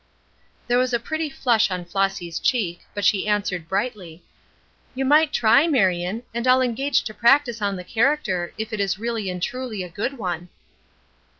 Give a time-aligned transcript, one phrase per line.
[0.65, 4.23] There was a pretty flush on Flossy's cheek, but she answered, brightly:
[4.95, 8.97] "You might try, Marion, and I'll engage to practice on the character, if it is
[8.97, 10.49] really and truly a good one."